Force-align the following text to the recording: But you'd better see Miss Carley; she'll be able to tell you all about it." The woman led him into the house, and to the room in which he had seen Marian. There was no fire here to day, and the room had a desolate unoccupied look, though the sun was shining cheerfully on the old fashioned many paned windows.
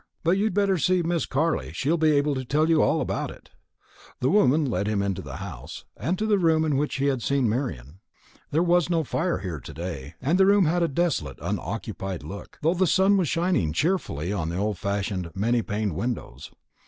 But 0.23 0.31
you'd 0.35 0.55
better 0.55 0.79
see 0.79 1.03
Miss 1.03 1.27
Carley; 1.27 1.71
she'll 1.73 1.95
be 1.95 2.13
able 2.13 2.33
to 2.33 2.43
tell 2.43 2.67
you 2.67 2.81
all 2.81 3.01
about 3.01 3.29
it." 3.29 3.51
The 4.19 4.31
woman 4.31 4.65
led 4.65 4.87
him 4.87 4.99
into 5.03 5.21
the 5.21 5.35
house, 5.35 5.85
and 5.95 6.17
to 6.17 6.25
the 6.25 6.39
room 6.39 6.65
in 6.65 6.75
which 6.75 6.95
he 6.95 7.05
had 7.05 7.21
seen 7.21 7.47
Marian. 7.47 7.99
There 8.49 8.63
was 8.63 8.89
no 8.89 9.03
fire 9.03 9.37
here 9.37 9.59
to 9.59 9.73
day, 9.75 10.15
and 10.19 10.39
the 10.39 10.47
room 10.47 10.65
had 10.65 10.81
a 10.81 10.87
desolate 10.87 11.37
unoccupied 11.39 12.23
look, 12.23 12.57
though 12.63 12.73
the 12.73 12.87
sun 12.87 13.15
was 13.15 13.29
shining 13.29 13.73
cheerfully 13.73 14.33
on 14.33 14.49
the 14.49 14.57
old 14.57 14.79
fashioned 14.79 15.29
many 15.35 15.61
paned 15.61 15.93
windows. 15.93 16.49